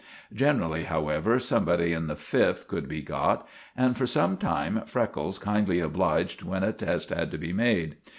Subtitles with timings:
[0.33, 5.79] Generally, however, somebody in the fifth could be got, and for some time Freckles kindly
[5.79, 7.97] obliged when a test had to be made.